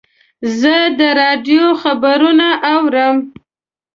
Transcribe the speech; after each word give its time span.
زه 0.59 0.75
د 0.97 1.01
راډیو 1.19 1.65
خبرونه 1.81 2.47
اورم. 2.73 3.17